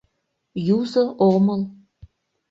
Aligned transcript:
Юзо 0.77 1.03
омыл. 1.29 1.61